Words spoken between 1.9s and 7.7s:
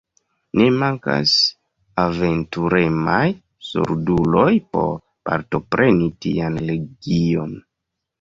aventuremaj solduloj por partopreni tian legion.